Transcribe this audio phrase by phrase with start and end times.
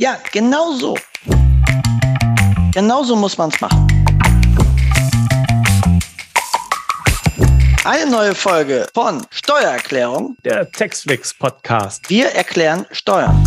[0.00, 0.96] Ja, genau so.
[2.72, 3.86] Genau so muss man es machen.
[7.84, 12.08] Eine neue Folge von Steuererklärung, der Textflix Podcast.
[12.08, 13.44] Wir erklären Steuern.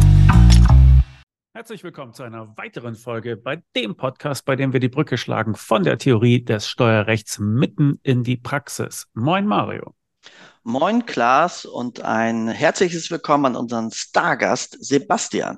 [1.56, 5.56] Herzlich willkommen zu einer weiteren Folge bei dem Podcast, bei dem wir die Brücke schlagen
[5.56, 9.08] von der Theorie des Steuerrechts mitten in die Praxis.
[9.16, 9.96] Moin Mario.
[10.62, 15.58] Moin Klaas und ein herzliches Willkommen an unseren Stargast Sebastian.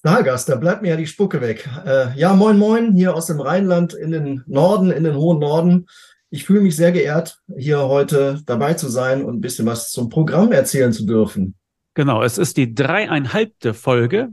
[0.00, 1.68] Stargast, da bleibt mir ja die Spucke weg.
[1.84, 5.88] Äh, ja, moin moin, hier aus dem Rheinland in den Norden, in den hohen Norden.
[6.30, 10.08] Ich fühle mich sehr geehrt, hier heute dabei zu sein und ein bisschen was zum
[10.08, 11.54] Programm erzählen zu dürfen.
[11.92, 14.30] Genau, es ist die dreieinhalbte Folge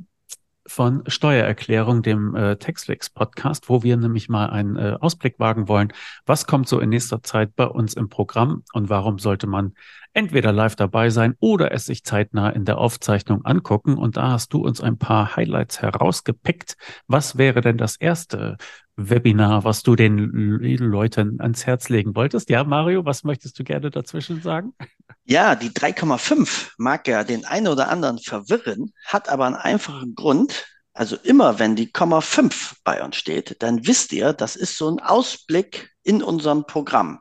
[0.67, 5.93] von Steuererklärung, dem äh, Textflix Podcast, wo wir nämlich mal einen äh, Ausblick wagen wollen.
[6.25, 9.73] Was kommt so in nächster Zeit bei uns im Programm und warum sollte man
[10.13, 13.97] entweder live dabei sein oder es sich zeitnah in der Aufzeichnung angucken?
[13.97, 16.75] Und da hast du uns ein paar Highlights herausgepickt.
[17.07, 18.57] Was wäre denn das erste
[18.97, 20.17] Webinar, was du den
[20.59, 22.49] Leuten ans Herz legen wolltest?
[22.49, 24.73] Ja, Mario, was möchtest du gerne dazwischen sagen?
[25.23, 30.65] Ja, die 3,5 mag ja den einen oder anderen verwirren, hat aber einen einfachen Grund.
[30.93, 34.89] Also immer wenn die Komma 5 bei uns steht, dann wisst ihr, das ist so
[34.89, 37.19] ein Ausblick in unserem Programm.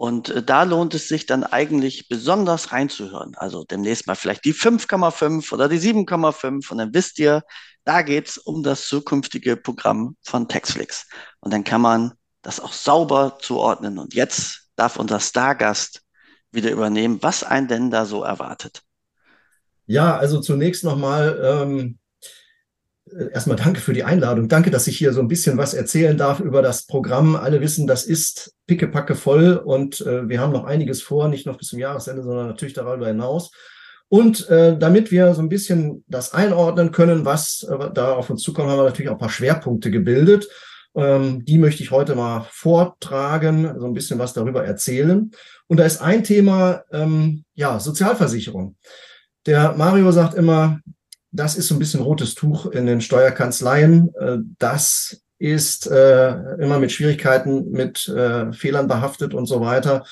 [0.00, 3.34] Und äh, da lohnt es sich dann eigentlich besonders reinzuhören.
[3.36, 7.42] Also demnächst mal vielleicht die 5,5 oder die 7,5 und dann wisst ihr,
[7.84, 11.06] da geht's um das zukünftige Programm von Textflix.
[11.40, 13.98] Und dann kann man das auch sauber zuordnen.
[13.98, 16.00] Und jetzt darf unser Stargast
[16.50, 18.80] wieder übernehmen, was einen denn da so erwartet.
[19.84, 21.99] Ja, also zunächst nochmal ähm, äh,
[23.32, 24.48] erstmal danke für die Einladung.
[24.48, 27.36] Danke, dass ich hier so ein bisschen was erzählen darf über das Programm.
[27.36, 31.58] Alle wissen, das ist pickepacke voll und äh, wir haben noch einiges vor, nicht noch
[31.58, 33.50] bis zum Jahresende, sondern natürlich darüber hinaus.
[34.08, 38.42] Und äh, damit wir so ein bisschen das einordnen können, was äh, da auf uns
[38.42, 40.48] zukommt, haben wir natürlich auch ein paar Schwerpunkte gebildet.
[40.96, 45.30] Ähm, die möchte ich heute mal vortragen, so ein bisschen was darüber erzählen.
[45.68, 48.76] Und da ist ein Thema, ähm, ja, Sozialversicherung.
[49.46, 50.80] Der Mario sagt immer,
[51.32, 54.14] das ist so ein bisschen rotes Tuch in den Steuerkanzleien.
[54.14, 60.04] Äh, das ist äh, immer mit Schwierigkeiten, mit äh, Fehlern behaftet und so weiter.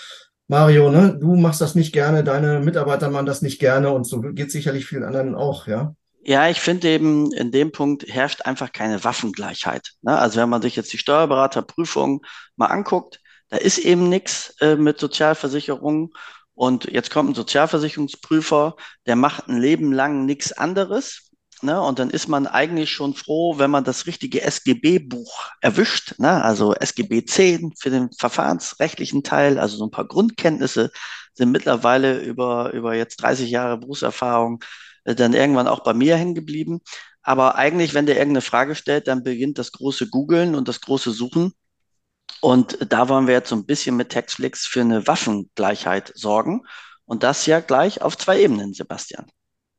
[0.47, 4.21] Mario, ne, du machst das nicht gerne, deine Mitarbeiter machen das nicht gerne und so
[4.21, 5.95] geht sicherlich vielen anderen auch, ja.
[6.23, 9.93] Ja, ich finde eben, in dem Punkt herrscht einfach keine Waffengleichheit.
[10.03, 10.19] Ne?
[10.19, 12.25] Also wenn man sich jetzt die Steuerberaterprüfung
[12.57, 13.21] mal anguckt,
[13.51, 16.13] da ist eben nichts äh, mit Sozialversicherung
[16.59, 18.75] und jetzt kommt ein Sozialversicherungsprüfer,
[19.07, 21.31] der macht ein Leben lang nichts anderes.
[21.63, 21.81] Ne?
[21.81, 26.19] Und dann ist man eigentlich schon froh, wenn man das richtige SGB-Buch erwischt.
[26.19, 26.43] Ne?
[26.43, 30.91] Also SGB 10 für den verfahrensrechtlichen Teil, also so ein paar Grundkenntnisse
[31.33, 34.59] sind mittlerweile über, über jetzt 30 Jahre Berufserfahrung
[35.05, 36.81] äh, dann irgendwann auch bei mir hängen geblieben.
[37.23, 41.13] Aber eigentlich, wenn der irgendeine Frage stellt, dann beginnt das große Googeln und das große
[41.13, 41.53] Suchen.
[42.41, 46.63] Und da wollen wir jetzt so ein bisschen mit Textflix für eine Waffengleichheit sorgen.
[47.05, 49.27] Und das ja gleich auf zwei Ebenen, Sebastian.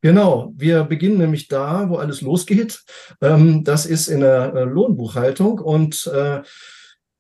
[0.02, 2.82] Genau, wir beginnen nämlich da, wo alles losgeht.
[3.22, 6.42] Ähm, das ist in der äh, Lohnbuchhaltung und äh,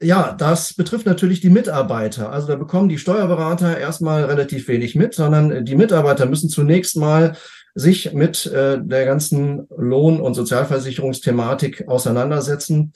[0.01, 2.31] ja, das betrifft natürlich die Mitarbeiter.
[2.31, 7.35] Also da bekommen die Steuerberater erstmal relativ wenig mit, sondern die Mitarbeiter müssen zunächst mal
[7.75, 12.93] sich mit äh, der ganzen Lohn- und Sozialversicherungsthematik auseinandersetzen.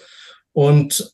[0.54, 1.14] Und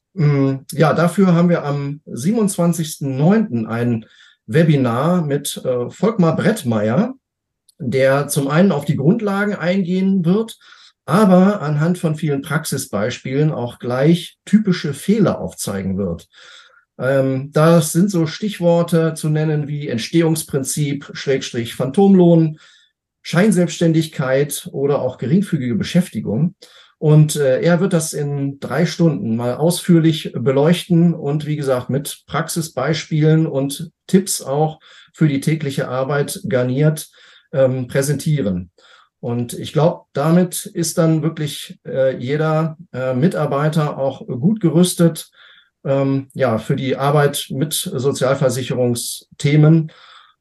[0.72, 3.66] ja, dafür haben wir am 27.09.
[3.66, 4.06] ein
[4.48, 7.14] Webinar mit äh, Volkmar Brettmeier,
[7.78, 10.58] der zum einen auf die Grundlagen eingehen wird,
[11.06, 16.28] aber anhand von vielen Praxisbeispielen auch gleich typische Fehler aufzeigen wird.
[16.98, 22.60] Ähm, das sind so Stichworte zu nennen wie Entstehungsprinzip, Schrägstrich Phantomlohn,
[23.22, 26.56] Scheinselbstständigkeit oder auch geringfügige Beschäftigung.
[27.00, 32.24] Und äh, er wird das in drei Stunden mal ausführlich beleuchten und wie gesagt mit
[32.28, 34.82] Praxisbeispielen und Tipps auch
[35.14, 37.10] für die tägliche Arbeit garniert
[37.54, 38.72] ähm, präsentieren.
[39.22, 45.32] Und ich glaube, damit ist dann wirklich äh, jeder äh, Mitarbeiter auch gut gerüstet,
[45.86, 49.94] ähm, ja, für die Arbeit mit Sozialversicherungsthemen.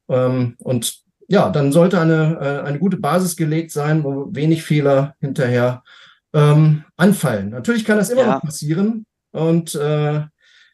[0.09, 5.15] Ähm, und ja, dann sollte eine, äh, eine gute Basis gelegt sein, wo wenig Fehler
[5.21, 5.85] hinterher
[6.33, 7.51] ähm, anfallen.
[7.51, 8.35] Natürlich kann das immer ja.
[8.35, 10.23] noch passieren und äh,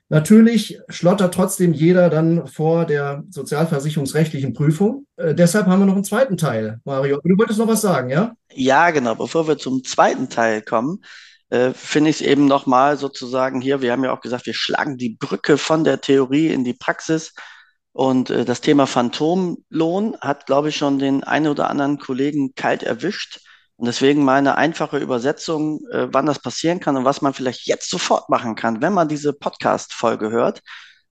[0.08, 5.06] natürlich schlottert trotzdem jeder dann vor der sozialversicherungsrechtlichen Prüfung.
[5.16, 7.20] Äh, deshalb haben wir noch einen zweiten Teil, Mario.
[7.24, 8.34] Du wolltest noch was sagen, ja?
[8.52, 9.14] Ja, genau.
[9.14, 11.00] Bevor wir zum zweiten Teil kommen,
[11.50, 14.96] äh, finde ich es eben nochmal sozusagen hier, wir haben ja auch gesagt, wir schlagen
[14.96, 17.32] die Brücke von der Theorie in die Praxis.
[17.92, 22.82] Und äh, das Thema Phantomlohn hat, glaube ich, schon den einen oder anderen Kollegen kalt
[22.82, 23.40] erwischt
[23.76, 27.90] Und deswegen meine einfache Übersetzung, äh, wann das passieren kann und was man vielleicht jetzt
[27.90, 30.62] sofort machen kann, wenn man diese Podcast-Folge hört.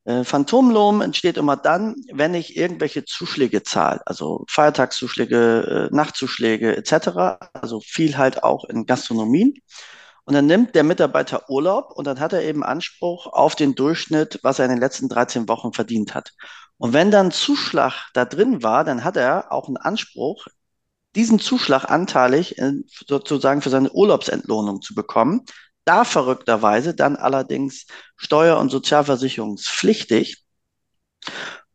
[0.05, 7.37] Äh, Phantomlohn entsteht immer dann, wenn ich irgendwelche Zuschläge zahle, also Feiertagszuschläge, äh, Nachtzuschläge etc.,
[7.53, 9.53] also viel halt auch in Gastronomien.
[10.25, 14.39] Und dann nimmt der Mitarbeiter Urlaub und dann hat er eben Anspruch auf den Durchschnitt,
[14.41, 16.31] was er in den letzten 13 Wochen verdient hat.
[16.77, 20.47] Und wenn dann Zuschlag da drin war, dann hat er auch einen Anspruch,
[21.15, 22.55] diesen Zuschlag anteilig
[23.07, 25.41] sozusagen für seine Urlaubsentlohnung zu bekommen.
[25.85, 30.43] Da verrückterweise dann allerdings steuer- und sozialversicherungspflichtig.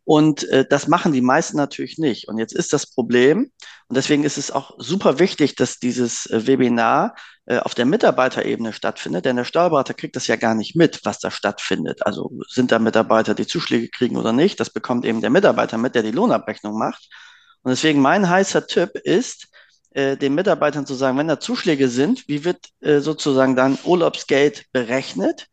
[0.05, 2.29] Und äh, das machen die meisten natürlich nicht.
[2.29, 3.53] Und jetzt ist das Problem,
[3.89, 7.15] und deswegen ist es auch super wichtig, dass dieses äh, Webinar
[7.45, 11.19] äh, auf der Mitarbeiterebene stattfindet, denn der Steuerberater kriegt das ja gar nicht mit, was
[11.19, 12.07] da stattfindet.
[12.07, 15.95] Also sind da Mitarbeiter, die Zuschläge kriegen oder nicht, das bekommt eben der Mitarbeiter mit,
[15.95, 17.11] der die Lohnabrechnung macht.
[17.69, 19.49] Und deswegen mein heißer Tipp ist,
[19.91, 24.65] äh, den Mitarbeitern zu sagen, wenn da Zuschläge sind, wie wird äh, sozusagen dann Urlaubsgeld
[24.73, 25.49] berechnet?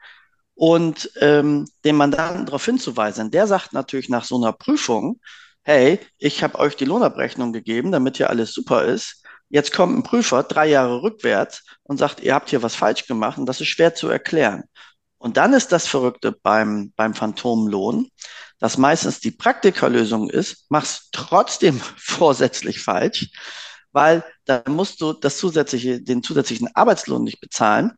[0.55, 3.29] und ähm, den Mandanten darauf hinzuweisen.
[3.29, 5.19] Der sagt natürlich nach so einer Prüfung,
[5.63, 9.23] hey, ich habe euch die Lohnabrechnung gegeben, damit hier alles super ist.
[9.49, 13.37] Jetzt kommt ein Prüfer drei Jahre rückwärts und sagt, ihr habt hier was falsch gemacht
[13.37, 14.63] und das ist schwer zu erklären.
[15.17, 18.09] Und dann ist das Verrückte beim, beim Phantomlohn,
[18.59, 23.29] dass meistens die Praktikerlösung ist, mach's trotzdem vorsätzlich falsch,
[23.91, 27.93] weil da musst du das zusätzliche, den zusätzlichen Arbeitslohn nicht bezahlen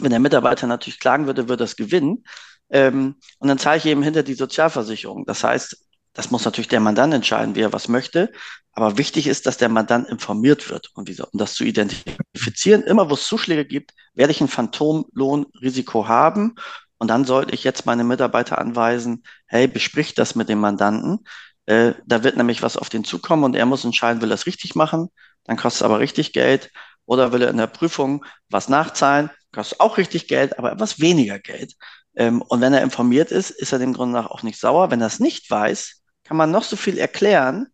[0.00, 2.24] wenn der Mitarbeiter natürlich klagen würde, würde das gewinnen.
[2.70, 5.24] Ähm, und dann zahle ich eben hinter die Sozialversicherung.
[5.26, 8.32] Das heißt, das muss natürlich der Mandant entscheiden, wie er was möchte.
[8.72, 12.82] Aber wichtig ist, dass der Mandant informiert wird, um, diese, um das zu identifizieren.
[12.82, 16.54] Immer wo es Zuschläge gibt, werde ich ein Phantomlohnrisiko haben.
[16.98, 21.24] Und dann sollte ich jetzt meine Mitarbeiter anweisen, hey, besprich das mit dem Mandanten.
[21.66, 24.46] Äh, da wird nämlich was auf den zukommen und er muss entscheiden, will er es
[24.46, 25.08] richtig machen,
[25.44, 26.70] dann kostet es aber richtig Geld.
[27.06, 31.38] Oder will er in der Prüfung was nachzahlen, kostet auch richtig Geld, aber etwas weniger
[31.38, 31.74] Geld.
[32.16, 34.90] Ähm, und wenn er informiert ist, ist er dem Grunde nach auch nicht sauer.
[34.90, 37.68] Wenn er es nicht weiß, kann man noch so viel erklären.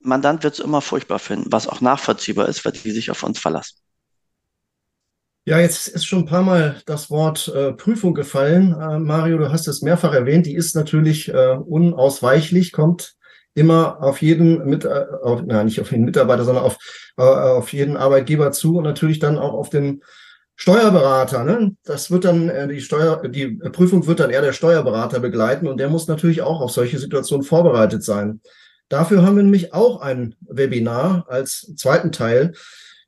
[0.00, 3.38] Mandant wird es immer furchtbar finden, was auch nachvollziehbar ist, weil die sich auf uns
[3.38, 3.78] verlassen.
[5.46, 8.72] Ja, jetzt ist schon ein paar Mal das Wort äh, Prüfung gefallen.
[8.80, 10.46] Äh, Mario, du hast es mehrfach erwähnt.
[10.46, 13.14] Die ist natürlich äh, unausweichlich, kommt
[13.52, 16.78] immer auf jeden mit, äh, auf, nein, nicht auf jeden Mitarbeiter, sondern auf,
[17.18, 20.02] äh, auf jeden Arbeitgeber zu und natürlich dann auch auf den
[20.56, 21.76] Steuerberater, ne?
[21.84, 25.78] Das wird dann äh, die Steuer, die Prüfung wird dann eher der Steuerberater begleiten und
[25.78, 28.40] der muss natürlich auch auf solche Situationen vorbereitet sein.
[28.88, 32.52] Dafür haben wir nämlich auch ein Webinar als zweiten Teil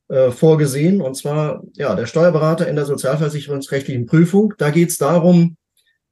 [0.08, 4.54] äh, vorgesehen und zwar ja der Steuerberater in der sozialversicherungsrechtlichen Prüfung.
[4.58, 5.56] Da geht es darum,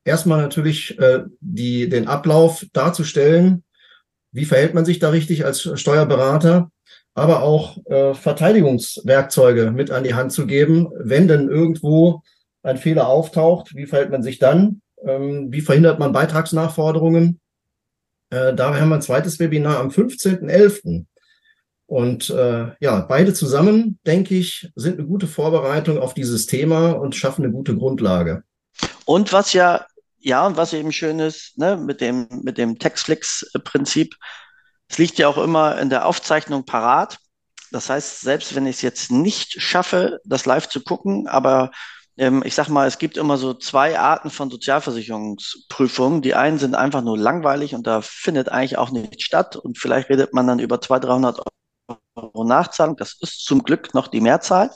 [0.04, 3.64] erstmal natürlich äh, die den Ablauf darzustellen.
[4.32, 6.70] Wie verhält man sich da richtig als Steuerberater?
[7.14, 12.22] aber auch äh, Verteidigungswerkzeuge mit an die Hand zu geben, wenn denn irgendwo
[12.62, 14.82] ein Fehler auftaucht, wie verhält man sich dann?
[15.06, 17.40] Ähm, wie verhindert man Beitragsnachforderungen?
[18.30, 21.04] Äh, da haben wir ein zweites Webinar am 15.11.
[21.94, 27.14] Und äh, ja, beide zusammen, denke ich, sind eine gute Vorbereitung auf dieses Thema und
[27.14, 28.42] schaffen eine gute Grundlage.
[29.04, 29.86] Und was ja,
[30.18, 34.16] ja, und was eben schön ist, ne, mit dem, mit dem Textflix-Prinzip,
[34.88, 37.18] es liegt ja auch immer in der Aufzeichnung parat.
[37.70, 41.70] Das heißt, selbst wenn ich es jetzt nicht schaffe, das live zu gucken, aber
[42.16, 46.22] ähm, ich sag mal, es gibt immer so zwei Arten von Sozialversicherungsprüfungen.
[46.22, 50.08] Die einen sind einfach nur langweilig und da findet eigentlich auch nichts statt und vielleicht
[50.08, 51.53] redet man dann über 200, 300
[52.14, 52.96] Euro Nachzahlung.
[52.96, 54.70] Das ist zum Glück noch die Mehrzahl.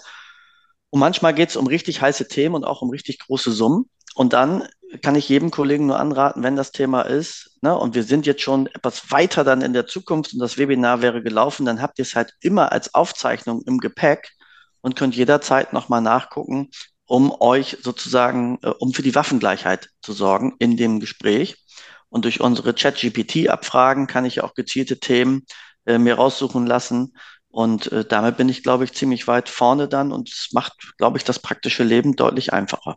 [0.90, 3.88] Und manchmal geht es um richtig heiße Themen und auch um richtig große Summen.
[4.14, 4.66] Und dann
[5.02, 8.42] kann ich jedem Kollegen nur anraten, wenn das Thema ist, ne, und wir sind jetzt
[8.42, 12.02] schon etwas weiter dann in der Zukunft und das Webinar wäre gelaufen, dann habt ihr
[12.02, 14.30] es halt immer als Aufzeichnung im Gepäck
[14.80, 16.70] und könnt jederzeit nochmal nachgucken,
[17.04, 21.56] um euch sozusagen, äh, um für die Waffengleichheit zu sorgen in dem Gespräch.
[22.08, 25.44] Und durch unsere Chat-GPT-Abfragen kann ich auch gezielte Themen
[25.88, 27.14] äh, mir raussuchen lassen.
[27.48, 31.18] Und äh, damit bin ich, glaube ich, ziemlich weit vorne dann und es macht, glaube
[31.18, 32.96] ich, das praktische Leben deutlich einfacher.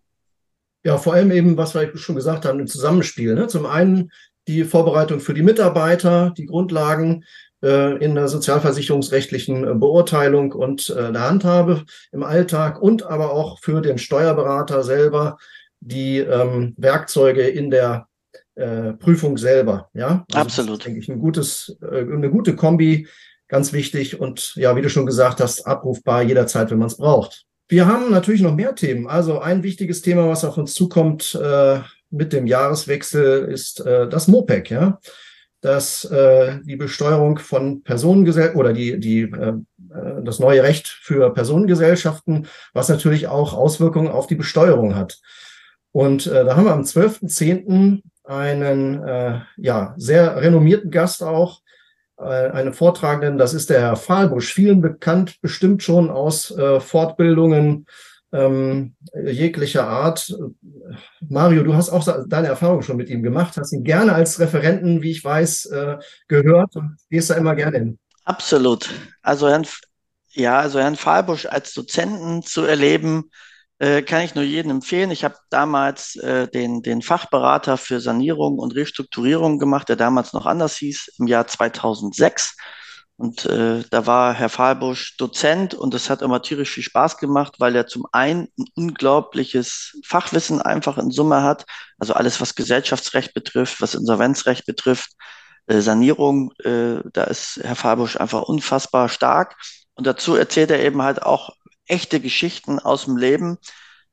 [0.83, 3.33] Ja, vor allem eben, was wir schon gesagt haben, im Zusammenspiel.
[3.33, 3.47] Ne?
[3.47, 4.11] Zum einen
[4.47, 7.23] die Vorbereitung für die Mitarbeiter, die Grundlagen
[7.63, 13.59] äh, in der sozialversicherungsrechtlichen äh, Beurteilung und äh, der Handhabe im Alltag und aber auch
[13.59, 15.37] für den Steuerberater selber
[15.79, 18.07] die ähm, Werkzeuge in der
[18.55, 19.89] äh, Prüfung selber.
[19.93, 20.79] Ja, also absolut.
[20.79, 23.07] Das denke ich, ein gutes, äh, eine gute Kombi,
[23.47, 27.45] ganz wichtig und ja, wie du schon gesagt hast, abrufbar jederzeit, wenn man es braucht.
[27.67, 29.07] Wir haben natürlich noch mehr Themen.
[29.07, 31.79] Also ein wichtiges Thema, was auf uns zukommt äh,
[32.09, 34.71] mit dem Jahreswechsel, ist äh, das MOPEC.
[34.71, 34.99] Ja?
[35.61, 39.53] dass äh, die Besteuerung von Personengesellschaften oder die, die, äh,
[39.93, 45.19] äh, das neue Recht für Personengesellschaften, was natürlich auch Auswirkungen auf die Besteuerung hat.
[45.91, 48.01] Und äh, da haben wir am 12.10.
[48.31, 51.61] einen äh, ja, sehr renommierten Gast auch,
[52.17, 57.85] äh, einen Vortragenden, das ist der Herr Fahlbusch, vielen bekannt, bestimmt schon aus äh, Fortbildungen
[58.31, 58.95] ähm,
[59.25, 60.33] jeglicher Art.
[61.27, 65.01] Mario, du hast auch deine Erfahrung schon mit ihm gemacht, hast ihn gerne als Referenten,
[65.01, 65.97] wie ich weiß, äh,
[66.29, 67.99] gehört und gehst da immer gerne hin.
[68.23, 68.89] Absolut.
[69.21, 69.67] Also Herrn,
[70.31, 73.29] ja, also Herrn Fahlbusch als Dozenten zu erleben,
[73.81, 75.09] äh, kann ich nur jedem empfehlen.
[75.09, 80.45] Ich habe damals äh, den, den Fachberater für Sanierung und Restrukturierung gemacht, der damals noch
[80.45, 82.57] anders hieß, im Jahr 2006.
[83.17, 87.55] Und äh, da war Herr Fahlbusch Dozent und es hat immer tierisch viel Spaß gemacht,
[87.57, 91.65] weil er zum einen ein unglaubliches Fachwissen einfach in Summe hat,
[91.97, 95.13] also alles, was Gesellschaftsrecht betrifft, was Insolvenzrecht betrifft,
[95.65, 99.55] äh, Sanierung, äh, da ist Herr Fahlbusch einfach unfassbar stark.
[99.95, 101.49] Und dazu erzählt er eben halt auch
[101.91, 103.57] echte Geschichten aus dem Leben,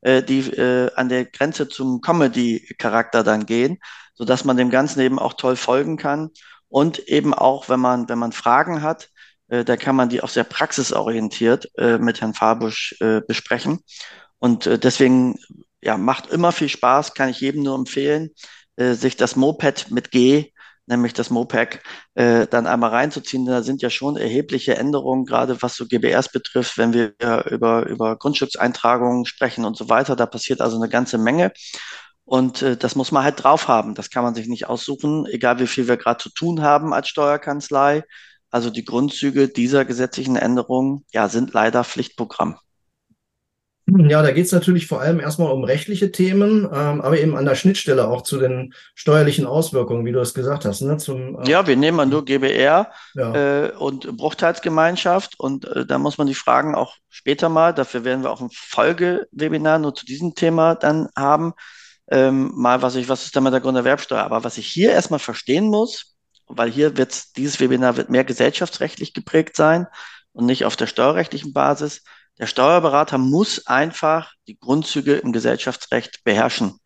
[0.01, 3.79] äh, die äh, an der Grenze zum Comedy-Charakter dann gehen,
[4.15, 6.31] sodass man dem Ganzen eben auch toll folgen kann.
[6.69, 9.09] Und eben auch, wenn man, wenn man Fragen hat,
[9.49, 13.81] äh, da kann man die auch sehr praxisorientiert äh, mit Herrn Fabusch äh, besprechen.
[14.39, 15.39] Und äh, deswegen
[15.81, 18.31] ja, macht immer viel Spaß, kann ich jedem nur empfehlen,
[18.77, 20.53] äh, sich das Moped mit G,
[20.89, 21.83] nämlich das Mopec,
[22.15, 23.47] äh, dann einmal reinzuziehen.
[23.47, 27.15] Da sind ja schon erhebliche Änderungen, gerade was so GBRs betrifft, wenn wir
[27.51, 30.17] über, über Grundstückseintragungen sprechen und so weiter.
[30.17, 31.53] Da passiert also eine ganze Menge.
[32.25, 33.95] Und äh, das muss man halt drauf haben.
[33.95, 37.09] Das kann man sich nicht aussuchen, egal wie viel wir gerade zu tun haben als
[37.09, 38.05] Steuerkanzlei.
[38.51, 42.59] Also die Grundzüge dieser gesetzlichen Änderungen ja, sind leider Pflichtprogramm.
[43.97, 47.47] Ja, da geht es natürlich vor allem erstmal um rechtliche Themen, ähm, aber eben an
[47.47, 50.83] der Schnittstelle auch zu den steuerlichen Auswirkungen, wie du es gesagt hast.
[50.83, 50.99] Ne?
[50.99, 53.35] Zum, äh, ja, wir nehmen mal nur GBR ja.
[53.35, 58.25] äh, und Bruchteilsgemeinschaft und äh, da muss man die Fragen auch später mal, dafür werden
[58.25, 61.55] wir auch ein Folgewebinar nur zu diesem Thema dann haben,
[62.11, 64.23] ähm, mal, was ich, was ist denn mit der Grunderwerbsteuer?
[64.23, 66.15] Aber was ich hier erstmal verstehen muss,
[66.47, 69.87] weil hier wird dieses Webinar wird mehr gesellschaftsrechtlich geprägt sein
[70.33, 72.03] und nicht auf der steuerrechtlichen Basis.
[72.39, 76.79] Der Steuerberater muss einfach die Grundzüge im Gesellschaftsrecht beherrschen.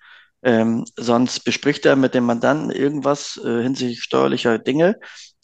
[0.43, 4.99] Ähm, sonst bespricht er mit dem Mandanten irgendwas äh, hinsichtlich steuerlicher Dinge.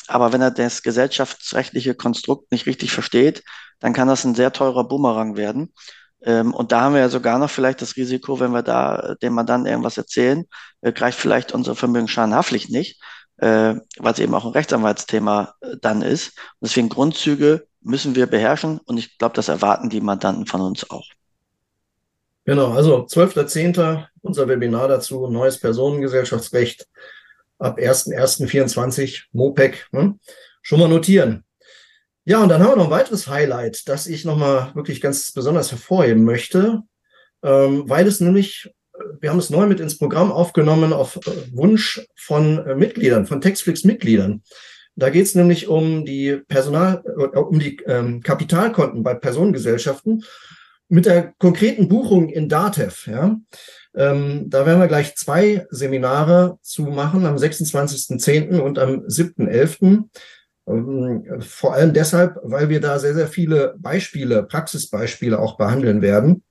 [0.08, 3.44] Aber wenn er das gesellschaftsrechtliche Konstrukt nicht richtig versteht,
[3.78, 5.72] dann kann das ein sehr teurer Bumerang werden.
[6.22, 9.34] Ähm, und da haben wir ja sogar noch vielleicht das Risiko, wenn wir da dem
[9.34, 10.44] Mandanten irgendwas erzählen,
[10.80, 13.00] äh, greift vielleicht unsere Vermögensschadenhaftpflicht nicht,
[13.36, 16.36] äh, weil es eben auch ein Rechtsanwaltsthema äh, dann ist.
[16.60, 20.88] Und deswegen Grundzüge müssen wir beherrschen und ich glaube, das erwarten die Mandanten von uns
[20.90, 21.06] auch.
[22.44, 24.06] Genau, also 12.10.
[24.22, 26.86] unser Webinar dazu, neues Personengesellschaftsrecht
[27.58, 29.86] ab 1.1.24, MOPEC.
[29.92, 30.18] Hm?
[30.62, 31.44] Schon mal notieren.
[32.24, 35.70] Ja, und dann haben wir noch ein weiteres Highlight, das ich nochmal wirklich ganz besonders
[35.70, 36.82] hervorheben möchte,
[37.42, 41.52] ähm, weil es nämlich, äh, wir haben es neu mit ins Programm aufgenommen auf äh,
[41.52, 44.42] Wunsch von äh, Mitgliedern, von Textflix-Mitgliedern.
[44.98, 50.24] Da geht es nämlich um die Personal, äh, um die ähm, Kapitalkonten bei Personengesellschaften
[50.88, 53.06] mit der konkreten Buchung in DATEV.
[53.06, 53.38] Ja.
[53.94, 58.58] Ähm, da werden wir gleich zwei Seminare zu machen, am 26.10.
[58.58, 60.04] und am 7.11.
[60.66, 66.42] Ähm, vor allem deshalb, weil wir da sehr, sehr viele Beispiele, Praxisbeispiele auch behandeln werden.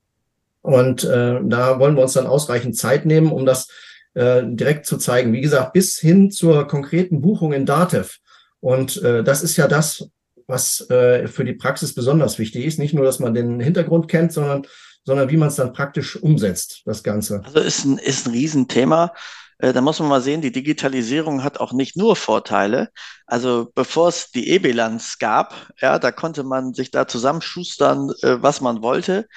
[0.62, 3.68] Und äh, da wollen wir uns dann ausreichend Zeit nehmen, um das
[4.14, 5.34] äh, direkt zu zeigen.
[5.34, 8.20] Wie gesagt, bis hin zur konkreten Buchung in Datev.
[8.60, 10.10] Und äh, das ist ja das,
[10.48, 12.80] was äh, für die Praxis besonders wichtig ist.
[12.80, 14.66] Nicht nur, dass man den Hintergrund kennt, sondern,
[15.04, 17.42] sondern wie man es dann praktisch umsetzt, das Ganze.
[17.44, 19.14] Also ist ein, ist ein Riesenthema.
[19.60, 22.90] Äh, da muss man mal sehen, die Digitalisierung hat auch nicht nur Vorteile.
[23.26, 28.62] Also bevor es die E-Bilanz gab, ja, da konnte man sich da zusammenschustern, äh, was
[28.62, 29.28] man wollte.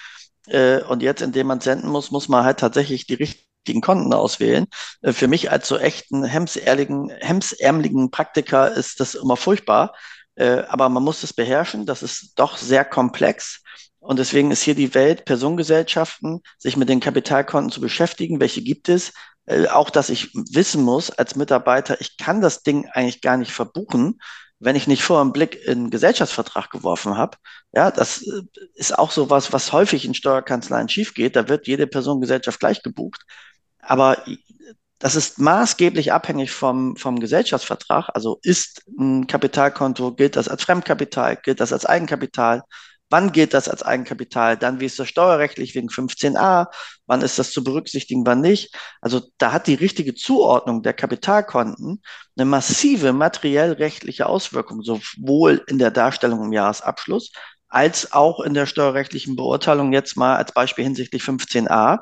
[0.47, 3.50] Äh, und jetzt, indem man senden muss, muss man halt tatsächlich die richtigen
[3.81, 4.67] Konten auswählen.
[5.03, 9.95] Äh, für mich als so echten hemsärmeligen, Praktiker ist das immer furchtbar.
[10.35, 11.87] Äh, aber man muss es beherrschen.
[11.87, 13.63] Das ist doch sehr komplex.
[13.99, 18.41] Und deswegen ist hier die Welt, Personengesellschaften, sich mit den Kapitalkonten zu beschäftigen.
[18.41, 19.13] Welche gibt es?
[19.47, 23.53] Äh, auch, dass ich wissen muss als Mitarbeiter, ich kann das Ding eigentlich gar nicht
[23.53, 24.21] verbuchen,
[24.61, 27.39] wenn ich nicht vorher einen Blick in einen Gesellschaftsvertrag geworfen habe.
[27.73, 28.25] Ja, das
[28.75, 31.35] ist auch so was, was häufig in Steuerkanzleien schief geht.
[31.35, 33.23] Da wird jede Personengesellschaft gleich gebucht.
[33.83, 34.19] Aber
[34.99, 38.11] das ist maßgeblich abhängig vom, vom Gesellschaftsvertrag.
[38.15, 42.63] Also ist ein Kapitalkonto, gilt das als Fremdkapital, gilt das als Eigenkapital?
[43.11, 46.69] wann gilt das als Eigenkapital, dann wie ist das steuerrechtlich wegen 15a,
[47.07, 48.75] wann ist das zu berücksichtigen, wann nicht.
[49.01, 52.01] Also da hat die richtige Zuordnung der Kapitalkonten
[52.37, 57.33] eine massive materiell-rechtliche Auswirkung, sowohl in der Darstellung im Jahresabschluss
[57.69, 61.99] als auch in der steuerrechtlichen Beurteilung jetzt mal als Beispiel hinsichtlich 15a.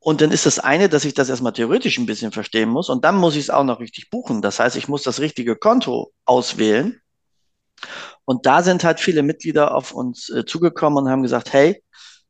[0.00, 3.04] Und dann ist das eine, dass ich das erstmal theoretisch ein bisschen verstehen muss und
[3.04, 4.42] dann muss ich es auch noch richtig buchen.
[4.42, 7.00] Das heißt, ich muss das richtige Konto auswählen.
[8.24, 11.82] Und da sind halt viele Mitglieder auf uns äh, zugekommen und haben gesagt, hey,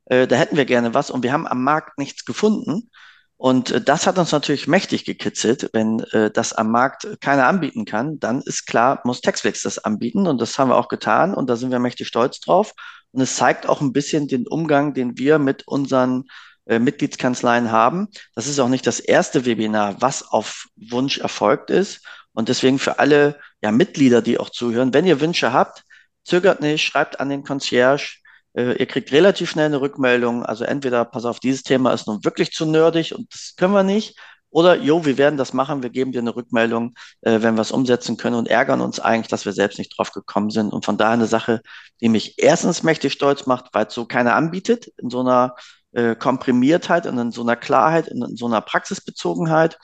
[0.05, 2.89] äh, da hätten wir gerne was und wir haben am Markt nichts gefunden.
[3.37, 5.69] Und äh, das hat uns natürlich mächtig gekitzelt.
[5.71, 10.27] Wenn äh, das am Markt keiner anbieten kann, dann ist klar, muss Textflix das anbieten.
[10.27, 12.73] Und das haben wir auch getan und da sind wir mächtig stolz drauf.
[13.11, 16.25] Und es zeigt auch ein bisschen den Umgang, den wir mit unseren
[16.69, 18.07] äh, Mitgliedskanzleien haben.
[18.35, 22.05] Das ist auch nicht das erste Webinar, was auf Wunsch erfolgt ist.
[22.31, 25.83] Und deswegen für alle ja, Mitglieder, die auch zuhören, wenn ihr Wünsche habt,
[26.23, 28.19] zögert nicht, schreibt an den Concierge.
[28.53, 30.45] Äh, ihr kriegt relativ schnell eine Rückmeldung.
[30.45, 33.83] Also entweder, pass auf, dieses Thema ist nun wirklich zu nerdig und das können wir
[33.83, 34.15] nicht.
[34.51, 37.71] Oder, jo, wir werden das machen, wir geben dir eine Rückmeldung, äh, wenn wir es
[37.71, 40.71] umsetzen können und ärgern uns eigentlich, dass wir selbst nicht drauf gekommen sind.
[40.71, 41.61] Und von daher eine Sache,
[42.01, 45.55] die mich erstens mächtig stolz macht, weil es so keiner anbietet, in so einer
[45.91, 49.77] äh, Komprimiertheit und in so einer Klarheit, in, in so einer Praxisbezogenheit.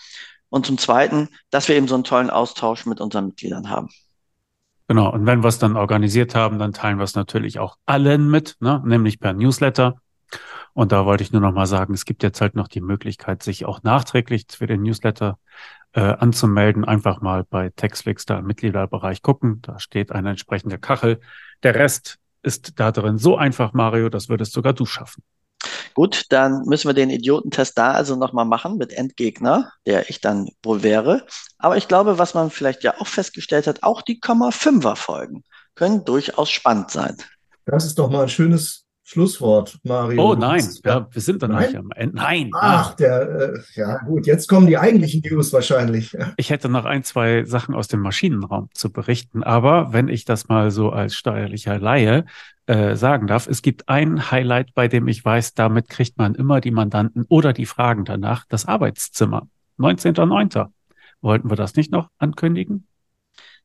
[0.50, 3.90] Und zum Zweiten, dass wir eben so einen tollen Austausch mit unseren Mitgliedern haben.
[4.88, 8.30] Genau, und wenn wir es dann organisiert haben, dann teilen wir es natürlich auch allen
[8.30, 8.82] mit, ne?
[8.86, 9.96] nämlich per Newsletter.
[10.74, 13.42] Und da wollte ich nur noch mal sagen, es gibt jetzt halt noch die Möglichkeit,
[13.42, 15.40] sich auch nachträglich für den Newsletter
[15.94, 16.86] äh, anzumelden.
[16.86, 19.62] Einfach mal bei Textflix da im Mitgliederbereich gucken.
[19.62, 21.20] Da steht eine entsprechende Kachel.
[21.64, 25.24] Der Rest ist da drin so einfach, Mario, das würdest sogar du schaffen.
[25.94, 30.50] Gut, dann müssen wir den Idiotentest da also nochmal machen mit Endgegner, der ich dann
[30.64, 31.26] wohl wäre.
[31.58, 35.44] Aber ich glaube, was man vielleicht ja auch festgestellt hat, auch die Komma 5er Folgen
[35.76, 37.18] können durchaus spannend sein.
[37.66, 40.32] Das ist doch mal ein schönes Schlusswort, Mario.
[40.32, 41.68] Oh nein, ja, wir sind dann nein?
[41.68, 42.16] nicht am Ende.
[42.16, 42.50] Nein.
[42.56, 46.18] Ach, der, äh, ja gut, jetzt kommen die eigentlichen News wahrscheinlich.
[46.38, 50.48] Ich hätte noch ein, zwei Sachen aus dem Maschinenraum zu berichten, aber wenn ich das
[50.48, 52.26] mal so als steuerlicher Laie
[52.66, 56.60] äh, sagen darf, es gibt ein Highlight, bei dem ich weiß, damit kriegt man immer
[56.60, 59.48] die Mandanten oder die Fragen danach, das Arbeitszimmer.
[59.78, 60.66] 19.09.
[61.22, 62.88] Wollten wir das nicht noch ankündigen?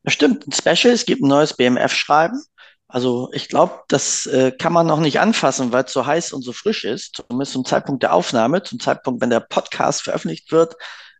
[0.03, 2.43] Das stimmt, ein Special, es gibt ein neues BMF-Schreiben.
[2.91, 6.41] Also ich glaube, das äh, kann man noch nicht anfassen, weil es so heiß und
[6.41, 7.15] so frisch ist.
[7.15, 10.75] Zumindest zum Zeitpunkt der Aufnahme, zum Zeitpunkt, wenn der Podcast veröffentlicht wird,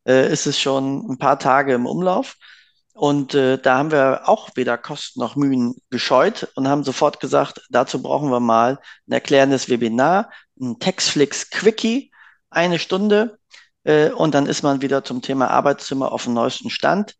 [0.05, 2.35] äh, ist es schon ein paar Tage im Umlauf.
[2.93, 7.61] Und äh, da haben wir auch weder Kosten noch Mühen gescheut und haben sofort gesagt,
[7.69, 10.29] dazu brauchen wir mal ein erklärendes Webinar,
[10.59, 12.11] ein Textflix Quickie,
[12.49, 13.39] eine Stunde.
[13.85, 17.15] Äh, und dann ist man wieder zum Thema Arbeitszimmer auf dem neuesten Stand.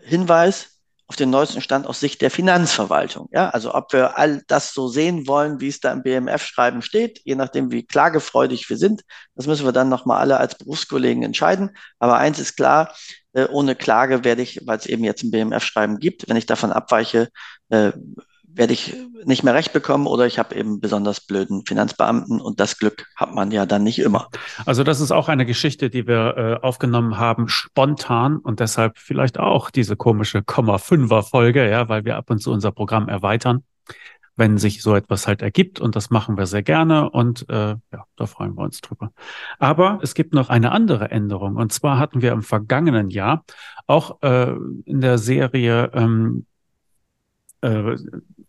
[0.00, 0.77] Hinweis,
[1.08, 3.28] auf den neuesten Stand aus Sicht der Finanzverwaltung.
[3.32, 7.20] Ja, also ob wir all das so sehen wollen, wie es da im BMF-Schreiben steht,
[7.24, 9.02] je nachdem, wie klagefreudig wir sind,
[9.34, 11.76] das müssen wir dann nochmal alle als Berufskollegen entscheiden.
[11.98, 12.94] Aber eins ist klar,
[13.32, 16.72] äh, ohne Klage werde ich, weil es eben jetzt ein BMF-Schreiben gibt, wenn ich davon
[16.72, 17.30] abweiche,
[17.70, 17.92] äh,
[18.54, 22.78] werde ich nicht mehr recht bekommen oder ich habe eben besonders blöden Finanzbeamten und das
[22.78, 24.28] Glück hat man ja dann nicht immer.
[24.66, 29.38] Also das ist auch eine Geschichte, die wir äh, aufgenommen haben, spontan und deshalb vielleicht
[29.38, 33.62] auch diese komische Komma-Fünfer-Folge, ja, weil wir ab und zu unser Programm erweitern,
[34.36, 38.04] wenn sich so etwas halt ergibt und das machen wir sehr gerne und äh, ja,
[38.16, 39.12] da freuen wir uns drüber.
[39.58, 43.44] Aber es gibt noch eine andere Änderung und zwar hatten wir im vergangenen Jahr
[43.86, 46.46] auch äh, in der Serie ähm,
[47.62, 47.96] äh,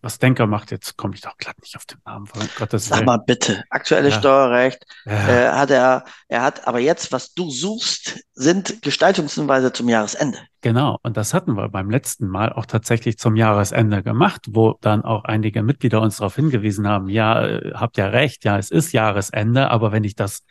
[0.02, 3.06] was Denker macht, jetzt komme ich doch glatt nicht auf den Namen von Gottes Sag
[3.06, 4.20] mal bitte, aktuelles ja.
[4.20, 5.28] Steuerrecht ja.
[5.28, 10.40] Äh, hat er, er hat, aber jetzt, was du suchst, sind Gestaltungshinweise zum Jahresende.
[10.62, 15.04] Genau, und das hatten wir beim letzten Mal auch tatsächlich zum Jahresende gemacht, wo dann
[15.04, 18.94] auch einige Mitglieder uns darauf hingewiesen haben, ja, äh, habt ja recht, ja, es ist
[18.94, 20.44] Jahresende, aber wenn ich das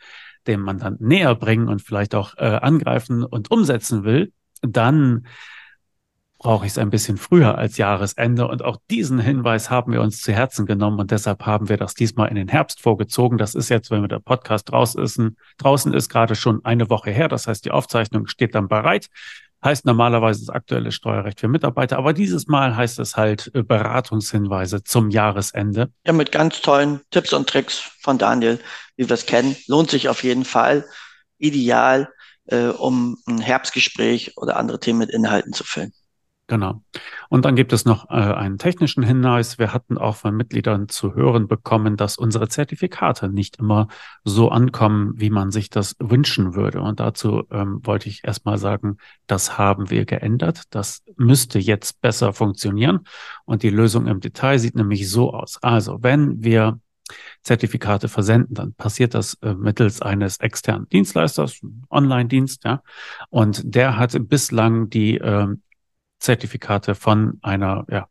[0.47, 4.31] dem Mandanten näher bringen und vielleicht auch äh, angreifen und umsetzen will,
[4.61, 5.25] dann
[6.39, 8.47] brauche ich es ein bisschen früher als Jahresende.
[8.47, 11.93] Und auch diesen Hinweis haben wir uns zu Herzen genommen und deshalb haben wir das
[11.93, 13.37] diesmal in den Herbst vorgezogen.
[13.37, 15.21] Das ist jetzt, wenn der Podcast draußen ist,
[15.57, 17.27] draußen ist gerade schon eine Woche her.
[17.27, 19.09] Das heißt, die Aufzeichnung steht dann bereit.
[19.61, 24.85] Heißt normalerweise das aktuelle Steuerrecht für Mitarbeiter, aber dieses Mal heißt es halt äh, Beratungshinweise
[24.85, 25.91] zum Jahresende.
[26.05, 28.59] Ja, mit ganz tollen Tipps und Tricks von Daniel,
[28.95, 29.57] wie wir es kennen.
[29.67, 30.85] Lohnt sich auf jeden Fall.
[31.39, 32.07] Ideal,
[32.45, 35.91] äh, um ein Herbstgespräch oder andere Themen mit Inhalten zu füllen.
[36.49, 36.81] Genau.
[37.29, 39.59] Und dann gibt es noch äh, einen technischen Hinweis.
[39.59, 43.87] Wir hatten auch von Mitgliedern zu hören bekommen, dass unsere Zertifikate nicht immer
[44.23, 46.81] so ankommen, wie man sich das wünschen würde.
[46.81, 50.63] Und dazu ähm, wollte ich erstmal sagen, das haben wir geändert.
[50.71, 53.01] Das müsste jetzt besser funktionieren.
[53.45, 55.59] Und die Lösung im Detail sieht nämlich so aus.
[55.61, 56.79] Also, wenn wir
[57.43, 62.81] Zertifikate versenden, dann passiert das äh, mittels eines externen Dienstleisters, Online-Dienst, ja.
[63.29, 65.47] Und der hat bislang die äh,
[66.19, 68.07] Zertifikate von einer ja,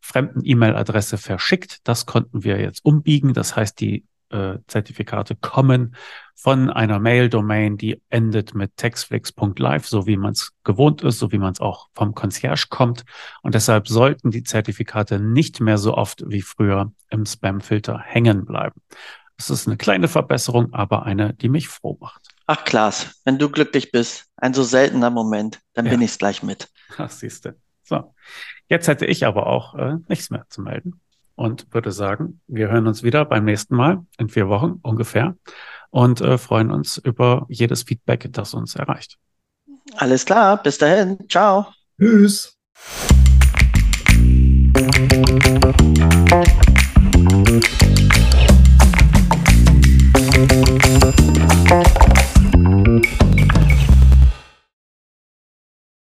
[0.00, 1.78] fremden E-Mail-Adresse verschickt.
[1.84, 3.32] Das konnten wir jetzt umbiegen.
[3.32, 5.94] Das heißt, die äh, Zertifikate kommen
[6.34, 11.38] von einer Mail-Domain, die endet mit textflix.live, so wie man es gewohnt ist, so wie
[11.38, 13.04] man es auch vom Concierge kommt.
[13.42, 18.80] Und deshalb sollten die Zertifikate nicht mehr so oft wie früher im Spam-Filter hängen bleiben.
[19.36, 22.33] Das ist eine kleine Verbesserung, aber eine, die mich froh macht.
[22.46, 25.92] Ach Klaas, wenn du glücklich bist, ein so seltener Moment, dann ja.
[25.92, 26.68] bin es gleich mit.
[26.98, 27.10] Ach,
[27.46, 27.54] du.
[27.82, 28.14] So.
[28.68, 31.00] Jetzt hätte ich aber auch äh, nichts mehr zu melden
[31.36, 35.36] und würde sagen, wir hören uns wieder beim nächsten Mal in vier Wochen ungefähr
[35.90, 39.16] und äh, freuen uns über jedes Feedback, das uns erreicht.
[39.96, 41.18] Alles klar, bis dahin.
[41.28, 41.66] Ciao.
[41.98, 42.58] Tschüss.